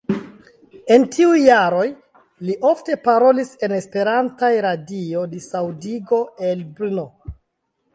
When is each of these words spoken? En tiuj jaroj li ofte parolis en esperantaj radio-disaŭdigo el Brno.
En 0.95 1.03
tiuj 1.15 1.35
jaroj 1.41 1.83
li 2.49 2.57
ofte 2.71 2.97
parolis 3.05 3.53
en 3.69 3.77
esperantaj 3.81 4.53
radio-disaŭdigo 4.69 6.25
el 6.51 6.69
Brno. 6.81 7.11